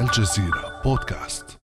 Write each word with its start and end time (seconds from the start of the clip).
الجزيرة 0.00 0.82
بودكاست. 0.84 1.58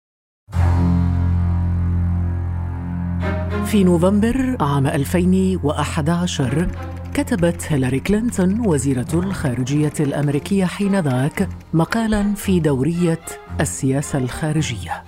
في 3.66 3.84
نوفمبر 3.84 4.58
عام 4.60 4.88
2011 4.88 6.68
كتبت 7.14 7.66
هيلاري 7.68 8.00
كلينتون 8.00 8.68
وزيرة 8.68 9.08
الخارجية 9.14 9.94
الأمريكية 10.00 10.66
حينذاك 10.66 11.50
مقالا 11.74 12.34
في 12.34 12.60
دورية 12.60 13.26
السياسة 13.62 14.20
الخارجية. 14.20 15.04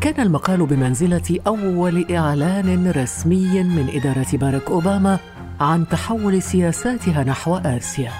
كان 0.00 0.26
المقال 0.26 0.66
بمنزلة 0.66 1.38
أول 1.46 2.14
إعلان 2.14 2.90
رسمي 2.90 3.62
من 3.62 3.88
إدارة 3.94 4.36
باراك 4.36 4.70
أوباما 4.70 5.18
عن 5.60 5.88
تحول 5.88 6.42
سياساتها 6.42 7.24
نحو 7.24 7.56
آسيا. 7.56 8.12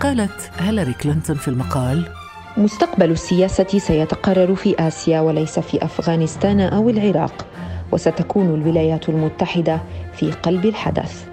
قالت 0.00 0.50
هيلاري 0.58 0.92
كلينتون 0.92 1.36
في 1.36 1.48
المقال 1.48 2.25
مستقبل 2.56 3.10
السياسة 3.10 3.78
سيتقرر 3.78 4.54
في 4.54 4.74
آسيا 4.78 5.20
وليس 5.20 5.58
في 5.58 5.84
أفغانستان 5.84 6.60
أو 6.60 6.90
العراق 6.90 7.46
وستكون 7.92 8.54
الولايات 8.54 9.08
المتحدة 9.08 9.80
في 10.14 10.30
قلب 10.32 10.64
الحدث. 10.66 11.24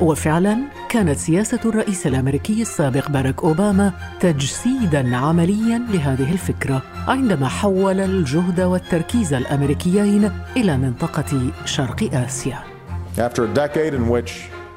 وفعلا 0.00 0.58
كانت 0.88 1.16
سياسة 1.16 1.58
الرئيس 1.64 2.06
الأمريكي 2.06 2.62
السابق 2.62 3.10
باراك 3.10 3.44
أوباما 3.44 3.92
تجسيدا 4.20 5.16
عمليا 5.16 5.78
لهذه 5.78 6.32
الفكرة 6.32 6.82
عندما 7.08 7.48
حول 7.48 8.00
الجهد 8.00 8.60
والتركيز 8.60 9.34
الأمريكيين 9.34 10.30
إلى 10.56 10.76
منطقة 10.76 11.50
شرق 11.64 12.14
آسيا. 12.14 12.58
After 13.18 13.44
a 13.44 13.54
decade 13.54 13.94
in 13.94 14.08
which 14.08 14.32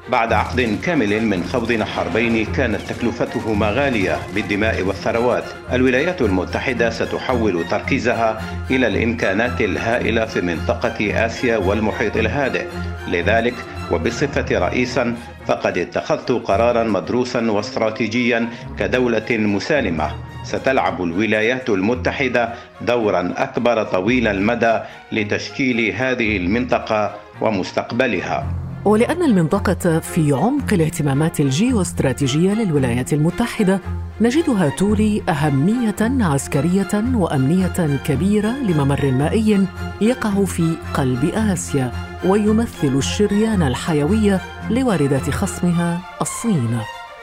بعد 0.08 0.32
عقد 0.32 0.78
كامل 0.84 1.26
من 1.26 1.44
خوض 1.44 1.82
حربين 1.82 2.46
كانت 2.46 2.80
تكلفتهما 2.80 3.70
غالية 3.70 4.18
بالدماء 4.34 4.82
والثروات. 4.82 5.44
الولايات 5.72 6.22
المتحدة 6.22 6.90
ستحول 6.90 7.64
تركيزها 7.68 8.42
إلى 8.70 8.86
الإمكانات 8.86 9.60
الهائلة 9.60 10.24
في 10.24 10.40
منطقة 10.40 11.26
آسيا 11.26 11.56
والمحيط 11.56 12.16
الهادئ. 12.16 12.66
لذلك 13.08 13.54
وبصفة 13.92 14.58
رئيسا 14.58 15.16
فقد 15.46 15.78
اتخذت 15.78 16.32
قرارا 16.32 16.84
مدروسا 16.84 17.50
واستراتيجيا 17.50 18.48
كدولة 18.78 19.30
مسالمة. 19.30 20.10
ستلعب 20.44 21.02
الولايات 21.02 21.70
المتحدة 21.70 22.54
دورا 22.80 23.34
أكبر 23.36 23.82
طويل 23.82 24.28
المدى 24.28 24.78
لتشكيل 25.12 25.94
هذه 25.94 26.36
المنطقة 26.36 27.14
ومستقبلها. 27.40 28.65
ولأن 28.86 29.22
المنطقة 29.22 29.98
في 29.98 30.32
عمق 30.32 30.72
الاهتمامات 30.72 31.40
الجيوستراتيجية 31.40 32.54
للولايات 32.54 33.12
المتحدة 33.12 33.80
نجدها 34.20 34.68
تولي 34.68 35.22
أهمية 35.28 35.96
عسكرية 36.00 37.04
وأمنية 37.14 37.98
كبيرة 38.06 38.48
لممر 38.48 39.10
مائي 39.10 39.66
يقع 40.00 40.44
في 40.44 40.76
قلب 40.94 41.24
آسيا 41.24 41.92
ويمثل 42.26 42.96
الشريان 42.96 43.62
الحيوي 43.62 44.38
لواردات 44.70 45.30
خصمها 45.30 46.00
الصين 46.20 46.78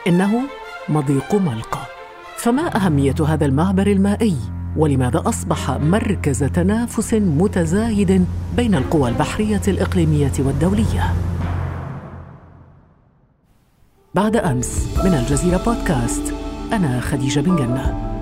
إنه 0.06 0.40
مضيق 0.88 1.34
ملقا 1.34 1.86
فما 2.36 2.76
أهمية 2.76 3.14
هذا 3.28 3.46
المعبر 3.46 3.86
المائي؟ 3.86 4.36
ولماذا 4.76 5.22
أصبح 5.26 5.70
مركز 5.70 6.44
تنافس 6.44 7.14
متزايد 7.14 8.24
بين 8.56 8.74
القوى 8.74 9.08
البحرية 9.08 9.62
الإقليمية 9.68 10.32
والدولية؟ 10.38 11.33
بعد 14.14 14.36
أمس 14.36 14.98
من 15.04 15.14
الجزيرة 15.14 15.56
بودكاست. 15.56 16.34
أنا 16.72 17.00
خديجة 17.00 17.40
بن 17.40 17.56
جنة. 17.56 18.14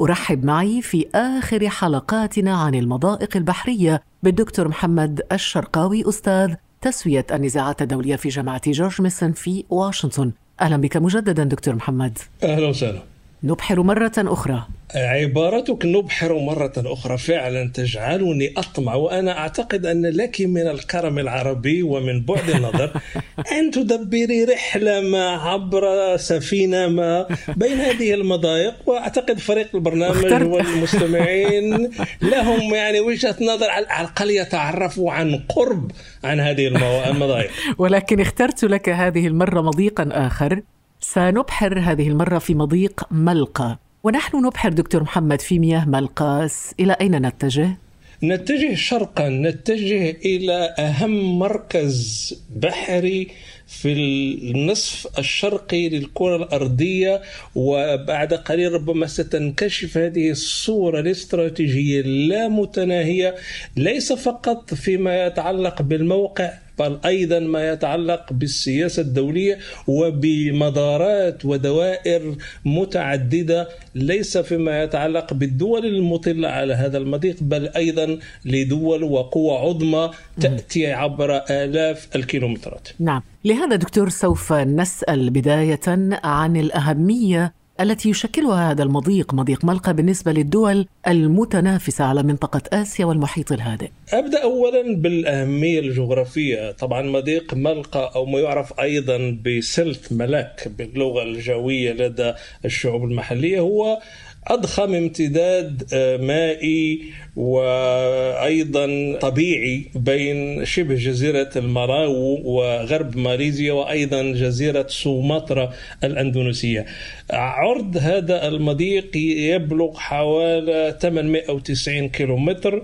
أرحب 0.00 0.44
معي 0.44 0.82
في 0.82 1.06
آخر 1.14 1.68
حلقاتنا 1.68 2.56
عن 2.56 2.74
المضائق 2.74 3.36
البحرية 3.36 4.02
بالدكتور 4.22 4.68
محمد 4.68 5.20
الشرقاوي 5.32 6.08
أستاذ 6.08 6.54
تسوية 6.80 7.26
النزاعات 7.32 7.82
الدولية 7.82 8.16
في 8.16 8.28
جامعة 8.28 8.70
جورج 8.70 9.02
ميسون 9.02 9.32
في 9.32 9.64
واشنطن. 9.70 10.32
أهلا 10.60 10.76
بك 10.76 10.96
مجددا 10.96 11.44
دكتور 11.44 11.74
محمد. 11.74 12.18
أهلا 12.42 12.68
وسهلا. 12.68 13.09
نبحر 13.44 13.82
مرة 13.82 14.12
أخرى. 14.18 14.66
عبارتك 14.94 15.86
نبحر 15.86 16.38
مرة 16.38 16.72
أخرى. 16.76 17.18
فعلا 17.18 17.70
تجعلني 17.74 18.54
أطمع 18.56 18.94
وأنا 18.94 19.38
أعتقد 19.38 19.86
أن 19.86 20.06
لك 20.06 20.40
من 20.40 20.66
الكرم 20.68 21.18
العربي 21.18 21.82
ومن 21.82 22.24
بعد 22.24 22.50
النظر 22.50 22.92
أن 23.58 23.70
تدبري 23.70 24.44
رحلة 24.44 25.00
ما 25.00 25.28
عبر 25.28 26.16
سفينة 26.16 26.88
ما 26.88 27.26
بين 27.56 27.80
هذه 27.80 28.14
المضايق 28.14 28.74
وأعتقد 28.86 29.38
فريق 29.38 29.68
البرنامج 29.74 30.32
والمستمعين 30.32 31.90
لهم 32.32 32.74
يعني 32.74 33.00
وجهة 33.00 33.36
نظر 33.40 33.70
على 33.70 33.84
الأقل 33.84 34.30
يتعرفوا 34.30 35.12
عن 35.12 35.34
قرب 35.48 35.90
عن 36.24 36.40
هذه 36.40 36.66
المضايق. 37.10 37.50
ولكن 37.78 38.20
اخترت 38.20 38.64
لك 38.64 38.88
هذه 38.88 39.26
المرة 39.26 39.60
مضيقا 39.60 40.08
آخر. 40.12 40.62
سنبحر 41.00 41.78
هذه 41.78 42.08
المرة 42.08 42.38
في 42.38 42.54
مضيق 42.54 43.04
ملقا. 43.10 43.78
ونحن 44.04 44.46
نبحر 44.46 44.68
دكتور 44.68 45.02
محمد 45.02 45.40
في 45.40 45.58
مياه 45.58 45.84
ملقاس 45.88 46.74
إلى 46.80 46.96
أين 47.00 47.26
نتجه؟ 47.26 47.76
نتجه 48.22 48.74
شرقا. 48.74 49.28
نتجه 49.28 50.10
إلى 50.10 50.74
أهم 50.78 51.38
مركز 51.38 52.34
بحري 52.56 53.28
في 53.66 53.92
النصف 53.92 55.18
الشرقي 55.18 55.88
للكرة 55.88 56.36
الأرضية 56.36 57.22
وبعد 57.54 58.34
قليل 58.34 58.72
ربما 58.72 59.06
ستنكشف 59.06 59.98
هذه 59.98 60.30
الصورة 60.30 61.00
الاستراتيجية 61.00 62.00
اللامتناهية 62.00 63.34
ليس 63.76 64.12
فقط 64.12 64.74
فيما 64.74 65.26
يتعلق 65.26 65.82
بالموقع 65.82 66.52
بل 66.80 66.98
أيضا 67.04 67.38
ما 67.38 67.72
يتعلق 67.72 68.32
بالسياسة 68.32 69.02
الدولية 69.02 69.58
وبمدارات 69.86 71.44
ودوائر 71.44 72.34
متعددة 72.64 73.68
ليس 73.94 74.38
فيما 74.38 74.82
يتعلق 74.82 75.34
بالدول 75.34 75.86
المطلة 75.86 76.48
على 76.48 76.74
هذا 76.74 76.98
المضيق 76.98 77.36
بل 77.40 77.68
أيضا 77.68 78.18
لدول 78.44 79.02
وقوى 79.02 79.52
عظمى 79.56 80.10
تأتي 80.40 80.92
عبر 80.92 81.36
آلاف 81.50 82.08
الكيلومترات. 82.16 82.88
نعم، 82.98 83.22
لهذا 83.44 83.76
دكتور 83.76 84.08
سوف 84.08 84.52
نسأل 84.52 85.30
بداية 85.30 85.86
عن 86.24 86.56
الأهمية 86.56 87.59
التي 87.80 88.10
يشكلها 88.10 88.70
هذا 88.70 88.82
المضيق 88.82 89.34
مضيق 89.34 89.64
ملقا 89.64 89.92
بالنسبة 89.92 90.32
للدول 90.32 90.86
المتنافسة 91.08 92.04
على 92.04 92.22
منطقة 92.22 92.62
آسيا 92.72 93.04
والمحيط 93.04 93.52
الهادئ. 93.52 93.90
أبدأ 94.12 94.42
أولا 94.42 94.96
بالأهمية 94.96 95.80
الجغرافية. 95.80 96.70
طبعا 96.70 97.02
مضيق 97.02 97.54
ملقا 97.54 98.12
أو 98.14 98.26
ما 98.26 98.40
يعرف 98.40 98.80
أيضا 98.80 99.38
بسلت 99.46 100.12
ملاك 100.12 100.68
باللغة 100.78 101.22
الجوية 101.22 101.92
لدى 101.92 102.32
الشعوب 102.64 103.04
المحلية 103.04 103.60
هو 103.60 104.00
أضخم 104.46 104.94
امتداد 104.94 105.94
مائي 106.20 107.02
وأيضا 107.36 109.18
طبيعي 109.20 109.84
بين 109.94 110.64
شبه 110.64 110.94
جزيرة 110.94 111.50
المراو 111.56 112.40
وغرب 112.44 113.16
ماليزيا 113.16 113.72
وأيضا 113.72 114.22
جزيرة 114.22 114.86
سومطرة 114.88 115.72
الأندونيسية. 116.04 116.86
عرض 117.30 117.96
هذا 117.96 118.48
المضيق 118.48 119.16
يبلغ 119.16 119.98
حوالي 119.98 120.96
890 121.00 122.08
كيلومتر 122.08 122.82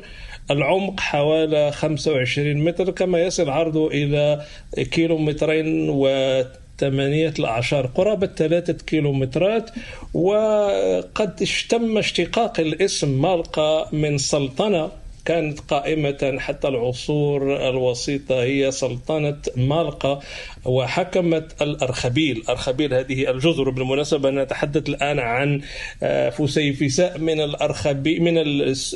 العمق 0.51 1.01
حوالي 1.01 1.73
25 1.73 2.57
متر 2.57 2.91
كما 2.91 3.19
يصل 3.23 3.51
عرضه 3.51 3.89
إلى 3.89 4.43
كيلومترين 4.91 5.91
و 5.91 6.09
ثمانية 6.79 7.35
الأعشار 7.39 7.87
قرابة 7.87 8.27
ثلاثة 8.27 8.73
كيلومترات 8.73 9.71
وقد 10.15 11.43
اشتم 11.43 11.99
اشتقاق 11.99 12.61
الاسم 12.61 13.23
مالقا 13.23 13.89
من 13.93 14.19
سلطنة. 14.19 14.91
كانت 15.27 15.61
قائمة 15.61 16.37
حتى 16.39 16.69
العصور 16.69 17.69
الوسيطة 17.69 18.43
هي 18.43 18.71
سلطنة 18.71 19.37
مالقا 19.57 20.21
وحكمت 20.65 21.63
الأرخبيل. 21.63 22.43
أرخبيل 22.49 22.95
هذه 22.95 23.31
الجزر. 23.31 23.71
بالمناسبة 23.71 24.31
نتحدث 24.31 24.89
الآن 24.89 25.19
عن 25.19 25.61
آه، 26.03 26.31
فسيفساء 26.31 27.19
من 27.19 27.41
الأرخبيل 27.41 28.23
من 28.23 28.39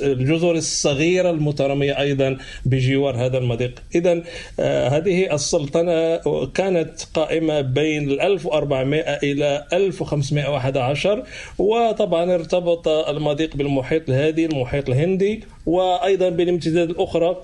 الجزر 0.03 0.55
الصغيرة 0.55 1.31
المترامية 1.31 2.01
أيضا 2.01 2.37
بجوار 2.65 3.17
هذا 3.27 3.39
المضيق. 3.39 3.83
إذا 3.95 4.23
آه، 4.61 4.89
هذه 4.89 5.35
السلطنة 5.35 6.17
كانت 6.55 7.03
قائمة 7.15 7.61
بين 7.61 8.11
1400 8.21 9.01
إلى 9.01 9.67
1511 9.73 11.25
وطبعا 11.59 12.35
ارتبط 12.35 12.89
المضيق 12.89 13.57
بالمحيط 13.57 14.09
الهادي 14.09 14.47
المحيط 14.47 14.89
الهندي 14.89 15.45
وأيضا 15.67 16.29
بالامتداد 16.29 16.91
الأخرى 16.91 17.43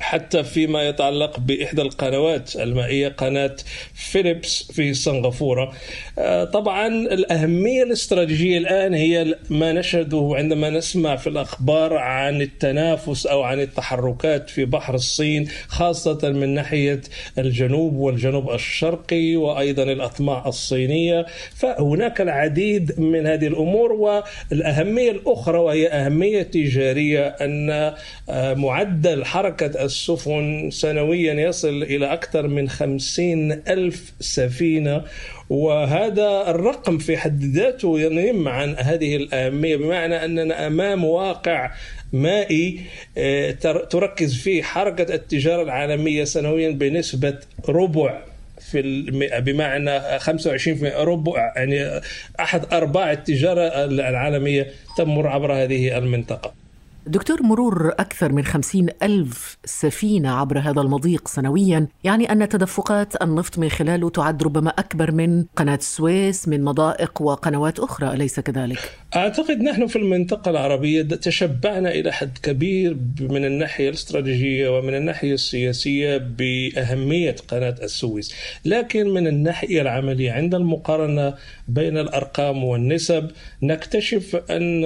حتى 0.00 0.44
فيما 0.44 0.88
يتعلق 0.88 1.40
بإحدى 1.40 1.82
القنوات 1.82 2.56
المائية 2.56 3.08
قناة 3.08 3.56
فيليبس 3.94 4.72
في 4.72 4.94
سنغافورة. 4.94 5.72
آه، 6.18 6.44
طبعا 6.44 6.86
الأهمية 6.86 7.82
الاستراتيجية 7.82 8.58
الآن 8.58 8.94
هي 8.94 9.34
ما 9.50 9.72
نشهده 9.72 10.32
عندما 10.34 10.70
نسمع 10.70 11.16
في 11.16 11.26
الأخبار 11.26 11.94
عن 11.94 12.42
التنافس 12.42 13.26
أو 13.26 13.42
عن 13.42 13.60
التحركات 13.60 14.50
في 14.50 14.64
بحر 14.64 14.94
الصين 14.94 15.48
خاصة 15.68 16.18
من 16.24 16.54
ناحية 16.54 17.00
الجنوب 17.38 17.94
والجنوب 17.94 18.50
الشرقي 18.50 19.36
وأيضا 19.36 19.82
الأطماع 19.82 20.48
الصينية. 20.48 21.26
فهناك 21.54 22.20
العديد 22.20 23.00
من 23.00 23.26
هذه 23.26 23.46
الأمور 23.46 23.92
والأهمية 23.92 25.10
الأخرى 25.10 25.58
وهي 25.58 25.88
أهمية 25.88 26.42
تجارية 26.42 27.26
أن 27.26 27.94
آه، 28.28 28.54
معدل 28.54 29.24
حركة 29.24 29.87
السفن 29.88 30.70
سنويا 30.70 31.34
يصل 31.34 31.82
إلى 31.82 32.12
أكثر 32.12 32.48
من 32.48 32.68
خمسين 32.68 33.52
ألف 33.52 34.12
سفينة 34.20 35.04
وهذا 35.50 36.50
الرقم 36.50 36.98
في 36.98 37.16
حد 37.16 37.44
ذاته 37.44 38.00
ينم 38.00 38.48
عن 38.48 38.76
هذه 38.78 39.16
الأهمية 39.16 39.76
بمعنى 39.76 40.24
أننا 40.24 40.66
أمام 40.66 41.04
واقع 41.04 41.70
مائي 42.12 42.80
آه، 43.18 43.50
تركز 43.90 44.34
فيه 44.34 44.62
حركة 44.62 45.14
التجارة 45.14 45.62
العالمية 45.62 46.24
سنويا 46.24 46.70
بنسبة 46.70 47.38
ربع 47.68 48.22
في 48.60 48.80
المئة 48.80 49.38
بمعنى 49.38 50.18
25 50.18 50.92
ربع 50.92 51.52
يعني 51.56 52.00
أحد 52.40 52.72
أرباع 52.72 53.12
التجارة 53.12 53.84
العالمية 53.84 54.70
تمر 54.96 55.26
عبر 55.26 55.52
هذه 55.52 55.98
المنطقة. 55.98 56.57
دكتور 57.08 57.42
مرور 57.42 57.88
أكثر 57.98 58.32
من 58.32 58.44
خمسين 58.44 58.88
ألف 59.02 59.56
سفينة 59.64 60.30
عبر 60.30 60.58
هذا 60.58 60.80
المضيق 60.80 61.28
سنويا 61.28 61.86
يعني 62.04 62.32
أن 62.32 62.48
تدفقات 62.48 63.22
النفط 63.22 63.58
من 63.58 63.68
خلاله 63.68 64.10
تعد 64.10 64.42
ربما 64.42 64.70
أكبر 64.70 65.12
من 65.12 65.44
قناة 65.56 65.74
السويس 65.74 66.48
من 66.48 66.64
مضائق 66.64 67.22
وقنوات 67.22 67.78
أخرى 67.78 68.12
أليس 68.12 68.40
كذلك؟ 68.40 68.78
أعتقد 69.16 69.60
نحن 69.62 69.86
في 69.86 69.96
المنطقة 69.96 70.50
العربية 70.50 71.02
تشبعنا 71.02 71.90
إلى 71.90 72.12
حد 72.12 72.38
كبير 72.42 72.96
من 73.20 73.44
الناحية 73.44 73.88
الاستراتيجية 73.88 74.78
ومن 74.78 74.94
الناحية 74.94 75.34
السياسية 75.34 76.16
بأهمية 76.16 77.36
قناة 77.48 77.74
السويس 77.82 78.34
لكن 78.64 79.08
من 79.08 79.26
الناحية 79.26 79.82
العملية 79.82 80.32
عند 80.32 80.54
المقارنة 80.54 81.34
بين 81.68 81.98
الأرقام 81.98 82.64
والنسب 82.64 83.30
نكتشف 83.62 84.42
أن 84.50 84.84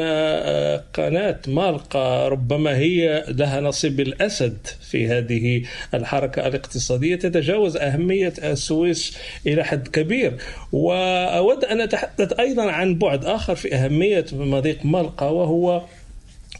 قناة 0.94 1.40
مالقا 1.48 2.11
ربما 2.28 2.76
هي 2.76 3.24
لها 3.28 3.60
نصيب 3.60 4.00
الأسد 4.00 4.66
في 4.90 5.08
هذه 5.08 5.62
الحركة 5.94 6.46
الاقتصادية. 6.46 7.16
تتجاوز 7.16 7.76
أهمية 7.76 8.32
السويس 8.42 9.18
إلى 9.46 9.64
حد 9.64 9.88
كبير. 9.88 10.36
وأود 10.72 11.64
أن 11.64 11.80
أتحدث 11.80 12.32
أيضا 12.40 12.70
عن 12.70 12.98
بعد 12.98 13.24
آخر 13.24 13.54
في 13.54 13.74
أهمية 13.74 14.24
مضيق 14.32 14.84
مالقا 14.84 15.26
وهو 15.28 15.82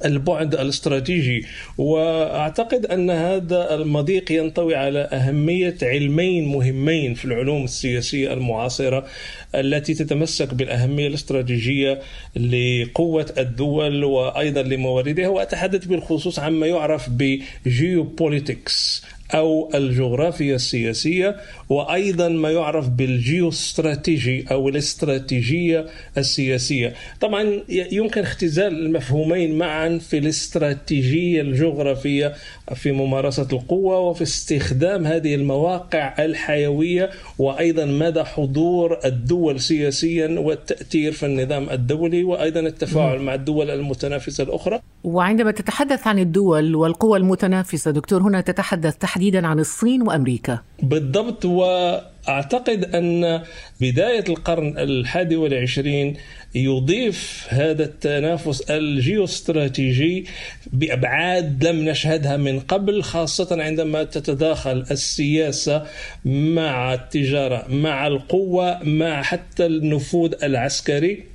البعد 0.05 0.55
الاستراتيجي 0.55 1.47
وأعتقد 1.79 2.87
أن 2.87 3.11
هذا 3.11 3.75
المضيق 3.75 4.33
ينطوي 4.33 4.75
على 4.75 4.99
أهمية 4.99 5.77
علمين 5.83 6.49
مهمين 6.49 7.15
في 7.15 7.25
العلوم 7.25 7.65
السياسية 7.65 8.33
المعاصرة 8.33 9.07
التي 9.55 9.95
تتمسك 9.95 10.55
بالأهمية 10.55 11.07
الاستراتيجية 11.07 12.01
لقوة 12.37 13.35
الدول 13.39 14.05
وأيضا 14.05 14.63
لمواردها 14.63 15.29
وأتحدث 15.29 15.85
بالخصوص 15.85 16.39
عما 16.39 16.67
يعرف 16.67 17.09
بجيوبوليتكس. 17.11 19.05
أو 19.35 19.71
الجغرافيا 19.75 20.55
السياسية 20.55 21.37
وأيضا 21.69 22.29
ما 22.29 22.51
يعرف 22.51 22.89
بالجيوستراتيجي 22.89 24.45
أو 24.51 24.69
الاستراتيجية 24.69 25.87
السياسية. 26.19 26.95
طبعا 27.21 27.63
يمكن 27.69 28.21
اختزال 28.21 28.87
المفهومين 28.87 29.59
معا 29.59 29.99
في 29.99 30.19
الاستراتيجية 30.19 31.41
الجغرافية 31.41 32.35
في 32.75 32.93
ممارسة 32.93 33.49
القوة 33.53 33.99
وفي 33.99 34.23
استخدام 34.23 35.07
هذه 35.07 35.35
المواقع 35.35 36.15
الحيوية 36.19 37.11
وأيضا 37.39 37.85
مدى 37.85 38.25
حضور 38.25 38.99
الدول 39.05 39.61
سياسيا 39.61 40.41
والتأثير 40.41 41.13
في 41.13 41.27
النظام 41.27 41.71
الدولي 41.71 42.25
وأيضا 42.25 42.61
التفاعل 42.61 43.19
مع 43.19 43.35
الدول 43.35 43.71
المتنافسة 43.71 44.45
الأخرى. 44.45 44.81
وعندما 45.05 45.51
تتحدث 45.51 46.07
عن 46.07 46.19
الدول 46.19 46.75
والقوى 46.75 47.19
المتنافسة 47.19 47.91
دكتور 47.91 48.23
هنا 48.23 48.41
تتحدث 48.41 48.97
تحديدا 48.97 49.47
عن 49.47 49.59
الصين 49.59 50.03
وأمريكا. 50.03 50.59
بالضبط 50.83 51.45
وأعتقد 51.45 52.85
أن 52.95 53.43
بداية 53.81 54.25
القرن 54.29 54.79
الحادي 54.79 55.37
والعشرين 55.37 56.17
يضيف 56.55 57.47
هذا 57.49 57.85
التنافس 57.85 58.61
الجيوستراتيجي 58.61 60.27
بأبعاد 60.73 61.65
لم 61.65 61.89
نشهدها 61.89 62.37
من 62.37 62.61
قبل 62.61 63.03
خاصة 63.03 63.63
عندما 63.63 64.05
تتداخل 64.05 64.85
السياسة 64.91 65.87
مع 66.25 66.95
التجارة 66.95 67.65
مع 67.69 68.07
القوة 68.07 68.83
مع 68.83 69.23
حتى 69.23 69.67
النفوذ 69.67 70.35
العسكري. 70.43 71.32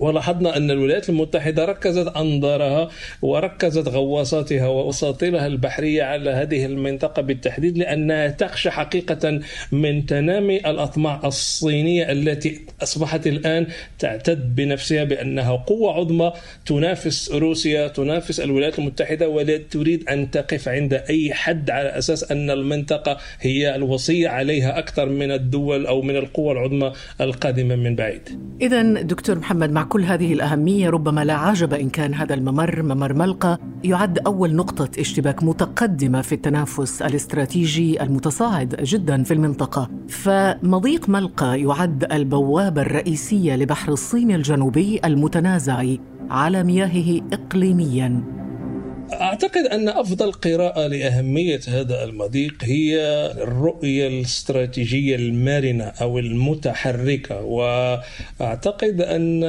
ولاحظنا 0.00 0.56
أن 0.56 0.70
الولايات 0.70 1.08
المتحدة 1.08 1.64
ركزت 1.64 2.16
أنظارها 2.16 2.88
وركزت 3.22 3.88
غواصاتها 3.88 4.66
وأساطيلها 4.66 5.46
البحرية 5.46 6.02
على 6.02 6.30
هذه 6.30 6.66
المنطقة 6.66 7.22
بالتحديد 7.22 7.78
لأنها 7.78 8.28
تخشى 8.28 8.70
حقيقة 8.70 9.40
من 9.72 10.06
تنامي 10.06 10.56
الأطماع 10.56 11.20
الصينية 11.24 12.12
التي 12.12 12.60
أصبحت 12.82 13.26
الآن 13.26 13.66
تعتد 13.98 14.54
بنفسها 14.54 15.04
بأنها 15.04 15.56
قوة 15.56 15.92
عظمى 15.92 16.32
تنافس 16.66 17.32
روسيا 17.32 17.88
تنافس 17.88 18.40
الولايات 18.40 18.78
المتحدة 18.78 19.28
ولا 19.28 19.56
تريد 19.56 20.08
أن 20.08 20.30
تقف 20.30 20.68
عند 20.68 20.94
أي 20.94 21.34
حد 21.34 21.70
على 21.70 21.88
أساس 21.88 22.32
أن 22.32 22.50
المنطقة 22.50 23.18
هي 23.40 23.74
الوصية 23.74 24.28
عليها 24.28 24.78
أكثر 24.78 25.08
من 25.08 25.30
الدول 25.30 25.86
أو 25.86 26.02
من 26.02 26.16
القوى 26.16 26.52
العظمى 26.52 26.92
القادمة 27.20 27.76
من 27.76 27.96
بعيد. 27.96 28.28
إذا 28.60 29.02
دكتور 29.02 29.38
محمد 29.38 29.70
مع 29.70 29.83
كل 29.84 30.04
هذه 30.04 30.32
الأهمية 30.32 30.90
ربما 30.90 31.24
لا 31.24 31.34
عجب 31.34 31.74
إن 31.74 31.90
كان 31.90 32.14
هذا 32.14 32.34
الممر 32.34 32.82
ممر 32.82 33.14
ملقا 33.14 33.58
يعد 33.84 34.18
أول 34.18 34.54
نقطة 34.54 35.00
اشتباك 35.00 35.42
متقدمة 35.42 36.22
في 36.22 36.34
التنافس 36.34 37.02
الاستراتيجي 37.02 38.02
المتصاعد 38.02 38.76
جدا 38.82 39.22
في 39.22 39.34
المنطقة. 39.34 39.90
فمضيق 40.08 41.08
ملقا 41.08 41.54
يعد 41.54 42.12
البوابة 42.12 42.82
الرئيسية 42.82 43.56
لبحر 43.56 43.92
الصين 43.92 44.30
الجنوبي 44.30 45.00
المتنازع 45.04 45.84
على 46.30 46.64
مياهه 46.64 47.20
إقليميا. 47.32 48.43
أعتقد 49.12 49.66
أن 49.72 49.88
أفضل 49.88 50.32
قراءة 50.32 50.86
لأهمية 50.86 51.60
هذا 51.68 52.04
المضيق 52.04 52.54
هي 52.62 53.00
الرؤية 53.42 54.06
الاستراتيجية 54.06 55.16
المرنة 55.16 55.84
أو 55.84 56.18
المتحركة 56.18 57.40
وأعتقد 57.40 59.00
أن 59.00 59.44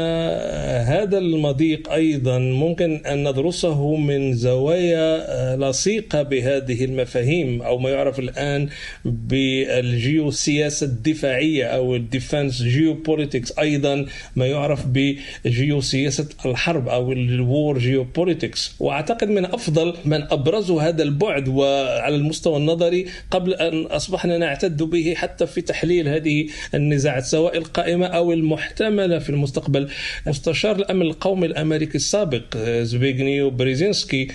هذا 0.85 1.17
المضيق 1.17 1.91
أيضا 1.91 2.39
ممكن 2.39 3.01
أن 3.05 3.29
ندرسه 3.29 3.95
من 3.95 4.33
زوايا 4.33 5.55
لصيقة 5.55 6.21
بهذه 6.21 6.85
المفاهيم 6.85 7.61
أو 7.61 7.77
ما 7.77 7.89
يعرف 7.89 8.19
الآن 8.19 8.69
بالجيوسياسة 9.05 10.85
الدفاعية 10.85 11.65
أو 11.65 11.95
ال 11.95 12.03
defense 12.04 12.61
geopolitics 12.63 13.59
أيضا 13.59 14.05
ما 14.35 14.47
يعرف 14.47 14.85
بجيوسياسة 14.87 16.27
الحرب 16.45 16.87
أو 16.89 17.11
ال 17.11 17.28
war 17.28 17.77
geopolitics. 17.79 18.75
وأعتقد 18.79 19.27
من 19.29 19.44
أفضل 19.53 19.93
من 20.05 20.23
أبرزوا 20.23 20.81
هذا 20.81 21.03
البعد 21.03 21.47
وعلى 21.47 22.15
المستوى 22.15 22.57
النظري 22.57 23.05
قبل 23.31 23.53
أن 23.53 23.85
أصبحنا 23.85 24.37
نعتد 24.37 24.83
به 24.83 25.13
حتى 25.17 25.47
في 25.47 25.61
تحليل 25.61 26.07
هذه 26.07 26.47
النزاعات 26.75 27.23
سواء 27.23 27.57
القائمة 27.57 28.05
أو 28.05 28.33
المحتملة 28.33 29.19
في 29.19 29.29
المستقبل. 29.29 29.89
مستشار 30.27 30.75
الأمن 30.75 31.01
القومي 31.01 31.45
الأمريكي 31.47 31.95
السابق 31.95 32.57
زبيغنيو 32.81 33.49
بريزينسكي 33.49 34.27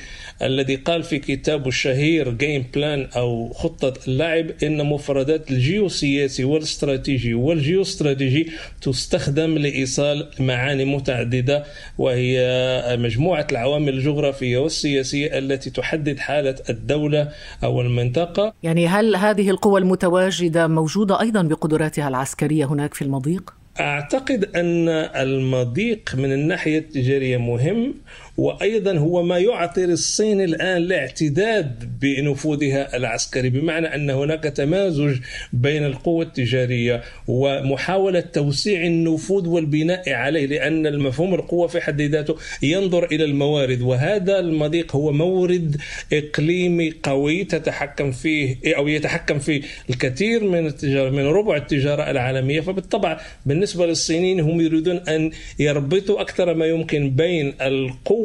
الذي 0.43 0.77
قال 0.77 1.03
في 1.03 1.19
كتابه 1.19 1.69
الشهير 1.69 2.31
Game 2.31 2.65
Plan 2.75 3.09
أو 3.17 3.53
خطة 3.53 3.95
اللعب 4.09 4.47
إن 4.63 4.87
مفردات 4.87 5.51
الجيوسياسي 5.51 6.45
والاستراتيجي 6.45 7.35
والجيوستراتيجي 7.35 8.51
تستخدم 8.83 9.59
لإيصال 9.59 10.29
معاني 10.39 10.85
متعددة 10.85 11.65
وهي 11.99 12.97
مجموعة 12.99 13.47
العوامل 13.53 13.95
الجغرافية 13.95 14.59
والسياسية 15.01 15.39
التي 15.39 15.71
تحدد 15.71 16.19
حالة 16.19 16.55
الدولة 16.71 17.29
أو 17.65 17.81
المنطقة 17.81 18.55
يعني 18.63 18.89
هل 18.89 19.17
هذه 19.17 19.51
القوى 19.51 19.81
المتواجدة 19.81 20.67
موجودة 20.67 21.21
أيضا 21.21 21.43
بقدراتها 21.43 22.09
العسكرية 22.09 22.65
هناك 22.65 22.95
في 22.95 23.03
المضيق؟ 23.03 23.55
أعتقد 23.81 24.45
أن 24.57 24.89
المضيق 25.17 26.15
من 26.15 26.33
الناحية 26.33 26.79
التجارية 26.79 27.37
مهم 27.37 27.95
وأيضا 28.41 28.99
هو 28.99 29.23
ما 29.23 29.39
يعطي 29.39 29.85
الصين 29.85 30.41
الآن 30.41 30.77
الاعتداد 30.77 31.99
بنفوذها 32.01 32.97
العسكري 32.97 33.51
بمعنى 33.51 33.95
أن 33.95 34.11
هناك 34.11 34.43
تمازج 34.45 35.17
بين 35.53 35.85
القوة 35.85 36.25
التجارية 36.25 37.03
ومحاولة 37.29 38.21
توسيع 38.21 38.87
النفوذ 38.87 39.49
والبناء 39.49 40.13
عليه 40.13 40.47
لأن 40.47 40.87
المفهوم 40.87 41.35
القوة 41.35 41.67
في 41.67 41.81
حد 41.81 42.03
ذاته 42.03 42.37
ينظر 42.63 43.05
إلى 43.05 43.25
الموارد 43.25 43.83
وهذا 43.83 44.39
المضيق 44.39 44.97
هو 44.97 45.13
مورد 45.13 45.77
إقليمي 46.13 46.93
قوي 47.03 47.45
تتحكم 47.45 48.13
فيه 48.13 48.57
أو 48.67 48.89
يتحكم 48.89 49.39
فيه 49.39 49.63
الكثير 49.91 50.45
من 50.45 50.67
التجارة 50.67 51.11
من 51.11 51.25
ربع 51.27 51.57
التجارة 51.57 52.11
العالمية. 52.11 52.61
فبالطبع 52.61 53.21
بالنسبة 53.47 53.87
للصينيين 53.87 54.41
هم 54.41 54.61
يريدون 54.61 54.97
أن 54.97 55.31
يربطوا 55.59 56.21
أكثر 56.21 56.55
ما 56.55 56.67
يمكن 56.67 57.11
بين 57.11 57.55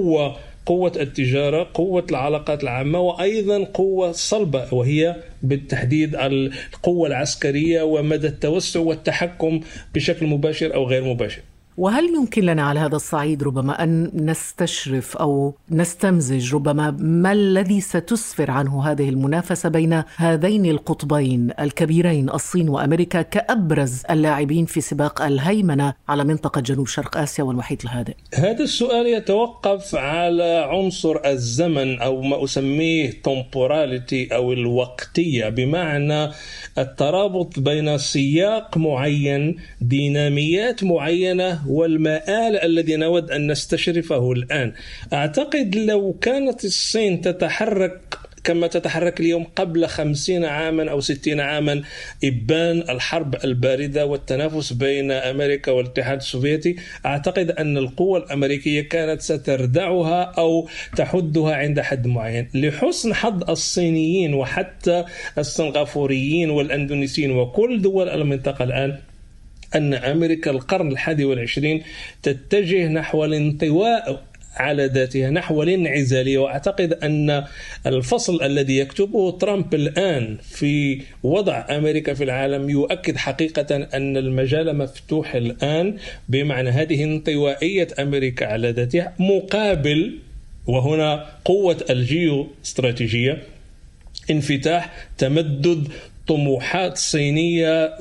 القوة 0.06 0.36
قوة 0.66 0.92
التجارة 1.00 1.70
قوة 1.74 2.06
العلاقات 2.10 2.64
العامة 2.64 3.00
وأيضا 3.00 3.64
قوة 3.64 4.12
صلبة 4.12 4.74
وهي 4.74 5.16
بالتحديد 5.44 6.16
القوة 6.16 7.08
العسكرية 7.08 7.82
ومدى 7.82 8.28
التوسع 8.28 8.80
والتحكم 8.80 9.62
بشكل 9.96 10.26
مباشر 10.28 10.74
أو 10.74 10.88
غير 10.88 11.04
مباشر. 11.04 11.42
وهل 11.78 12.06
يمكن 12.16 12.44
لنا 12.44 12.64
على 12.64 12.80
هذا 12.80 12.96
الصعيد 12.96 13.44
ربما 13.44 13.84
أن 13.84 14.12
نستشرف 14.14 15.18
أو 15.18 15.54
نستمزج 15.72 16.56
ربما 16.56 16.92
ما 17.00 17.32
الذي 17.32 17.82
ستسفر 17.82 18.52
عنه 18.52 18.92
هذه 18.92 19.10
المنافسة 19.10 19.70
بين 19.70 20.04
هذين 20.16 20.66
القطبين 20.66 21.52
الكبيرين 21.60 22.30
الصين 22.30 22.70
وأمريكا 22.70 23.22
كأبرز 23.22 24.04
اللاعبين 24.10 24.66
في 24.66 24.82
سباق 24.82 25.22
الهيمنة 25.22 25.94
على 26.10 26.24
منطقة 26.24 26.62
جنوب 26.62 26.88
شرق 26.88 27.18
آسيا 27.18 27.44
والمحيط 27.44 27.84
الهادئ؟ 27.84 28.14
هذا 28.36 28.64
السؤال 28.64 29.08
يتوقف 29.08 29.96
على 29.96 30.68
عنصر 30.72 31.16
الزمن 31.26 32.00
أو 32.00 32.22
ما 32.22 32.44
أسميه 32.44 33.12
temporality 33.12 34.34
أو 34.34 34.54
الوقتية 34.54 35.50
بمعنى 35.50 36.32
الترابط 36.78 37.60
بين 37.60 37.98
سياق 37.98 38.78
معين 38.78 39.56
ديناميات 39.82 40.84
معينة 40.84 41.65
والمآل 41.68 42.56
الذي 42.58 42.96
نود 42.96 43.32
أن 43.32 43.52
نستشرفه 43.52 44.32
الآن. 44.32 44.74
أعتقد 45.14 45.76
لو 45.76 46.14
كانت 46.22 46.66
الصين 46.66 47.22
تتحرك 47.22 48.18
كما 48.44 48.68
تتحرك 48.68 49.20
اليوم 49.20 49.44
قبل 49.44 49.88
خمسين 49.88 50.46
عاما 50.46 50.92
أو 50.92 51.00
ستين 51.00 51.40
عاما 51.40 51.82
إبان 52.24 52.78
الحرب 52.90 53.36
الباردة 53.44 54.06
والتنافس 54.06 54.74
بين 54.74 55.12
أمريكا 55.12 55.72
والاتحاد 55.72 56.18
السوفيتي 56.18 56.76
أعتقد 57.06 57.52
أن 57.52 57.78
القوة 57.78 58.18
الأمريكية 58.20 58.82
كانت 58.82 59.22
ستردعها 59.22 60.24
أو 60.24 60.68
تحدها 60.96 61.56
عند 61.56 61.80
حد 61.80 62.08
معين. 62.08 62.48
لحسن 62.54 63.14
حظ 63.14 63.50
الصينيين 63.50 64.34
وحتى 64.34 65.06
السنغافوريين 65.38 66.50
والأندونيسيين 66.50 67.32
وكل 67.32 67.82
دول 67.82 68.10
المنطقة 68.10 68.64
الآن 68.64 68.98
أن 69.76 69.94
أمريكا 69.94 70.52
القرن 70.52 70.92
الحادي 70.92 71.26
والعشرين 71.26 71.84
تتجه 72.24 72.88
نحو 72.88 73.26
الانطواء 73.26 74.24
على 74.56 74.86
ذاتها 74.86 75.30
نحو 75.30 75.64
الانعزالية. 75.64 76.38
وأعتقد 76.38 76.94
أن 76.94 77.44
الفصل 77.86 78.44
الذي 78.44 78.78
يكتبه 78.78 79.32
ترامب 79.32 79.74
الآن 79.74 80.38
في 80.42 81.02
وضع 81.24 81.66
أمريكا 81.70 82.14
في 82.14 82.24
العالم 82.24 82.70
يؤكد 82.70 83.18
حقيقة 83.18 83.76
أن 83.76 84.18
المجال 84.18 84.78
مفتوح 84.78 85.36
الآن 85.36 85.98
بمعنى 86.30 86.70
هذه 86.70 87.04
انطوائية 87.04 87.88
أمريكا 88.00 88.46
على 88.46 88.72
ذاتها 88.72 89.14
مقابل 89.20 90.20
وهنا 90.68 91.26
قوة 91.46 91.86
الجيو 91.90 92.48
استراتيجية 92.66 93.44
انفتاح 94.32 95.08
تمدد 95.18 95.88
طموحات 96.28 96.98
صينية 96.98 97.96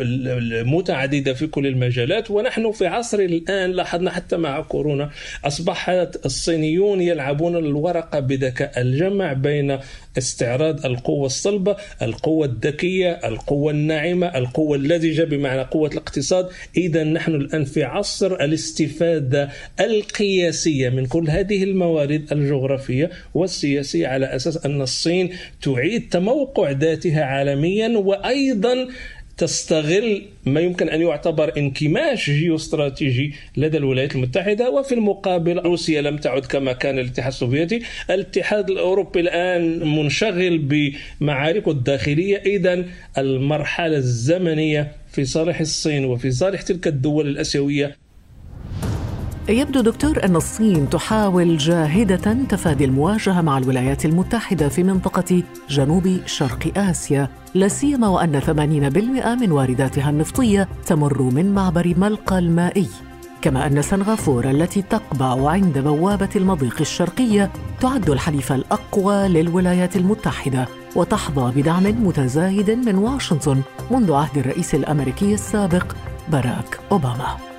متعددة 0.65 1.35
في 1.35 1.47
كل 1.47 1.67
المجالات 1.67 2.31
ونحن 2.31 2.73
في 2.73 2.87
عصر 2.87 3.19
الآن 3.19 3.71
لاحظنا 3.71 4.11
حتى 4.11 4.37
مع 4.37 4.61
كورونا 4.61 5.11
أصبحت 5.45 6.27
الصينيون 6.27 7.01
يلعبون 7.01 7.57
الورقة 7.57 8.21
بذكاء. 8.21 8.81
الجمع 8.81 9.33
بين 9.33 9.79
استعراض 10.19 10.87
القوة 10.87 11.27
الصلبة 11.27 11.77
القوة 12.03 12.47
الذكية 12.47 13.11
القوة 13.13 13.73
الناعمة 13.73 14.27
القوة 14.27 14.77
اللزجة 14.77 15.25
بمعنى 15.25 15.63
قوة 15.63 15.89
الاقتصاد. 15.89 16.49
إذا 16.77 17.05
نحن 17.05 17.35
الآن 17.35 17.65
في 17.65 17.85
عصر 17.85 18.35
الاستفادة 18.35 19.49
القياسية 19.81 20.89
من 20.89 21.07
كل 21.07 21.31
هذه 21.31 21.65
الموارد 21.65 22.33
الجغرافية 22.33 23.11
والسياسية 23.35 24.07
على 24.07 24.27
أساس 24.27 24.67
أن 24.67 24.83
الصين 24.83 25.31
تعيد 25.63 26.09
تموقع 26.09 26.71
ذاتها 26.71 27.25
عالميا 27.25 27.89
وأيضا 28.15 28.89
تستغل 29.37 30.23
ما 30.47 30.61
يمكن 30.61 30.89
أن 30.89 31.01
يعتبر 31.01 31.53
انكماش 31.57 32.31
جيوستراتيجي 32.31 33.35
لدى 33.57 33.77
الولايات 33.77 34.15
المتحدة 34.15 34.71
وفي 34.71 34.95
المقابل 34.95 35.59
روسيا 35.59 36.03
لم 36.03 36.17
تعد 36.17 36.47
كما 36.47 36.73
كان 36.73 36.99
الاتحاد 36.99 37.33
السوفيتي، 37.33 37.83
الاتحاد 38.11 38.71
الأوروبي 38.71 39.21
الآن 39.21 39.89
منشغل 39.89 40.59
بمعاركه 40.59 41.71
الداخلية، 41.71 42.37
اذا 42.37 42.85
المرحلة 43.19 43.97
الزمنية 43.97 44.93
في 45.13 45.25
صالح 45.25 45.61
الصين 45.61 46.05
وفي 46.05 46.31
صالح 46.31 46.63
تلك 46.63 46.87
الدول 46.87 47.29
الآسيوية 47.29 48.04
يبدو 49.49 49.81
دكتور 49.81 50.25
أن 50.25 50.37
الصين 50.37 50.91
تحاول 50.91 51.57
جاهدة 51.57 52.33
تفادي 52.49 52.85
المواجهة 52.85 53.41
مع 53.41 53.59
الولايات 53.59 54.05
المتحدة 54.05 54.69
في 54.69 54.83
منطقة 54.83 55.43
جنوب 55.69 56.21
شرق 56.27 56.73
آسيا 56.77 57.29
لا 57.55 57.69
سيما 57.69 58.09
وأن 58.09 58.41
80% 58.41 59.27
من 59.43 59.53
وارداتها 59.53 60.11
النفطية 60.11 60.69
تمر 60.87 61.23
من 61.23 61.55
معبر 61.55 61.95
ملقا 61.97 62.39
المائي. 62.39 62.87
كما 63.43 63.67
أن 63.67 63.83
سنغافورة 63.83 64.51
التي 64.51 64.83
تقبع 64.83 65.51
عند 65.51 65.79
بوابة 65.79 66.29
المضيق 66.37 66.77
الشرقية 66.81 67.51
تعد 67.81 68.11
الحليف 68.11 68.53
الأقوى 68.53 69.29
للولايات 69.29 69.97
المتحدة 69.97 70.69
وتحظى 70.97 71.61
بدعم 71.61 72.07
متزايد 72.07 72.71
من 72.71 72.95
واشنطن 72.95 73.63
منذ 73.91 74.13
عهد 74.13 74.39
الرئيس 74.39 74.75
الأمريكي 74.75 75.35
السابق 75.35 75.93
باراك 76.29 76.79
أوباما. 76.93 77.54